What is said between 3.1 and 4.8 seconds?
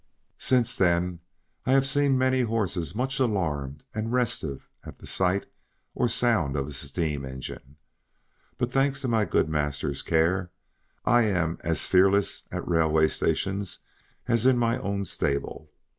alarmed and restive